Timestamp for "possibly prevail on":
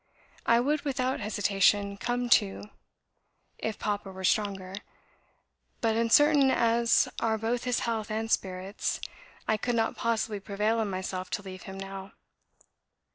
9.97-10.89